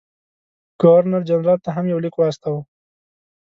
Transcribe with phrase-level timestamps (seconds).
[0.81, 2.61] ګورنر جنرال ته هم یو لیک واستاوه.